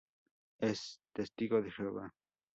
[0.59, 2.11] Es Testigo de Jehová.